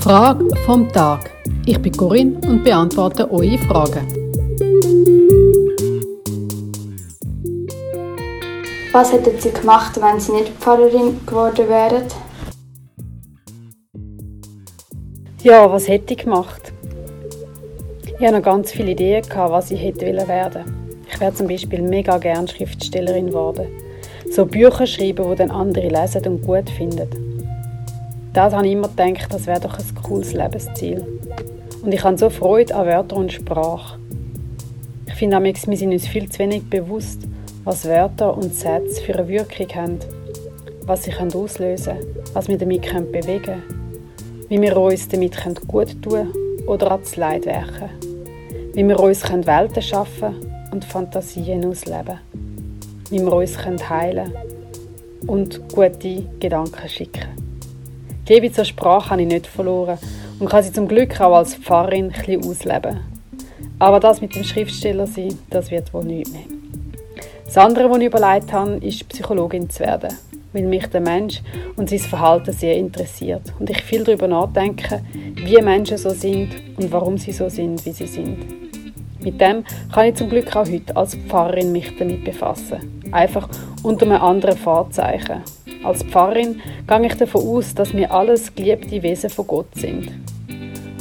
[0.00, 1.30] Frage vom Tag.
[1.66, 4.06] Ich bin Corinne und beantworte eure Fragen.
[8.92, 12.02] Was hätten Sie gemacht, wenn Sie nicht Pfarrerin geworden wären?
[15.42, 16.72] Ja, was hätte ich gemacht?
[18.04, 20.64] Ich hatte noch ganz viele Ideen, was ich hätte werden
[21.08, 23.68] Ich wäre zum Beispiel mega gerne Schriftstellerin geworden.
[24.30, 27.29] So Bücher schreiben, die dann andere lesen und gut finden.
[28.32, 31.04] Das habe ich immer gedacht, das wäre doch ein cooles Lebensziel.
[31.82, 33.98] Und ich habe so Freude an Wörtern und Sprache.
[35.08, 37.22] Ich finde, wir sind uns viel zu wenig bewusst,
[37.64, 39.98] was Wörter und Sätze für eine Wirkung haben,
[40.86, 43.62] was sie auslösen können, was wir damit bewegen können,
[44.48, 46.32] wie wir uns damit gut tun
[46.66, 47.90] oder ans Leid werken,
[48.74, 50.36] wie wir uns Welten schaffen
[50.70, 52.18] und Fantasien ausleben,
[53.10, 53.58] wie wir uns
[53.90, 54.32] heilen
[55.26, 57.39] und gute Gedanken schicken.
[58.30, 59.98] Die Liebe zur Sprache habe ich nicht verloren
[60.38, 63.00] und kann sie zum Glück auch als Pfarrerin ein ausleben.
[63.80, 66.44] Aber das mit dem Schriftsteller sein, das wird wohl nicht mehr.
[67.44, 70.16] Das andere, was ich überlegt habe, ist Psychologin zu werden,
[70.52, 71.42] weil mich der Mensch
[71.74, 75.02] und sein Verhalten sehr interessiert und ich viel darüber nachdenke,
[75.34, 78.38] wie Menschen so sind und warum sie so sind, wie sie sind.
[79.24, 83.02] Mit dem kann ich zum Glück auch heute als Pfarrerin mich damit befassen.
[83.10, 83.48] Einfach
[83.82, 85.42] unter einem anderen Fahrzeichen.
[85.82, 90.10] Als Pfarrerin gehe ich davon aus, dass wir alles geliebte Wesen von Gott sind.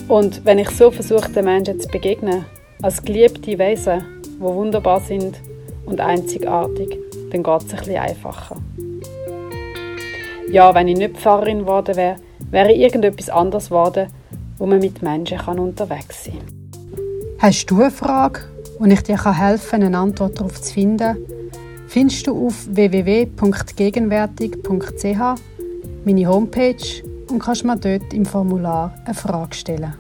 [0.08, 2.46] Und wenn ich so versuche, den Menschen zu begegnen,
[2.82, 5.42] als geliebte Wesen, die wunderbar sind
[5.86, 6.98] und einzigartig,
[7.32, 8.56] dann geht es ein bisschen einfacher.
[10.50, 12.16] Ja, wenn ich nicht Pfarrerin geworden wäre,
[12.50, 14.08] wäre ich irgendetwas anderes geworden,
[14.58, 17.40] wo man mit Menschen unterwegs sein kann.
[17.40, 18.42] Hast du eine Frage,
[18.80, 21.18] und ich dir helfen kann, eine Antwort darauf zu finden?
[21.90, 25.42] Findest du auf www.gegenwärtig.ch
[26.06, 29.96] meine Homepage und kannst mir dort im Formular eine Frage stellen.